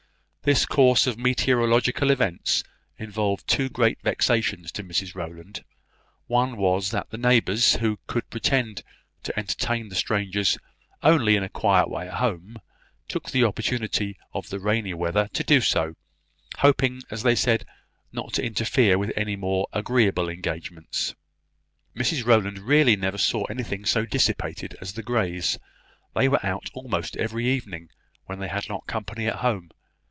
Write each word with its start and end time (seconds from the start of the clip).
This 0.43 0.65
course 0.65 1.05
of 1.05 1.19
meteorological 1.19 2.09
events 2.09 2.63
involved 2.97 3.47
two 3.47 3.69
great 3.69 4.01
vexations 4.01 4.71
to 4.71 4.83
Mrs 4.83 5.13
Rowland. 5.13 5.63
One 6.25 6.57
was, 6.57 6.89
that 6.89 7.11
the 7.11 7.17
neighbours, 7.19 7.75
who 7.75 7.99
could 8.07 8.27
pretend 8.31 8.81
to 9.21 9.37
entertain 9.37 9.89
the 9.89 9.95
strangers 9.95 10.57
only 11.03 11.35
in 11.35 11.43
a 11.43 11.47
quiet 11.47 11.91
way 11.91 12.07
at 12.07 12.15
home, 12.15 12.57
took 13.07 13.29
the 13.29 13.43
opportunity 13.43 14.17
of 14.33 14.49
the 14.49 14.57
rainy 14.59 14.95
weather 14.95 15.27
to 15.33 15.43
do 15.43 15.61
so, 15.61 15.93
hoping, 16.57 17.03
as 17.11 17.21
they 17.21 17.35
said, 17.35 17.63
not 18.11 18.33
to 18.33 18.43
interfere 18.43 18.97
with 18.97 19.13
any 19.15 19.35
more 19.35 19.67
agreeable 19.73 20.27
engagements. 20.27 21.13
Mrs 21.95 22.25
Rowland 22.25 22.57
really 22.57 22.95
never 22.95 23.19
saw 23.19 23.43
anything 23.43 23.85
so 23.85 24.07
dissipated 24.07 24.75
as 24.81 24.93
the 24.93 25.03
Greys; 25.03 25.59
they 26.15 26.27
were 26.27 26.43
out 26.43 26.67
almost 26.73 27.15
every 27.17 27.47
evening 27.47 27.89
when 28.25 28.39
they 28.39 28.47
had 28.47 28.67
not 28.67 28.87
company 28.87 29.27
at 29.27 29.35
home. 29.35 29.69